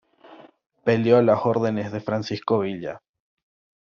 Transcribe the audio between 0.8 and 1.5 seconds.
Peleó a las